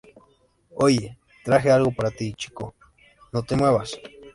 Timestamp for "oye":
0.77-1.15